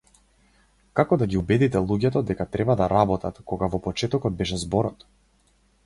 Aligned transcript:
Како 0.99 1.19
да 1.23 1.27
ги 1.33 1.37
убедите 1.41 1.83
луѓето 1.91 2.23
дека 2.31 2.49
треба 2.57 2.79
да 2.83 2.89
работат, 2.97 3.39
кога 3.53 3.71
во 3.75 3.85
почетокот 3.89 4.41
беше 4.41 4.63
зборот? 4.67 5.11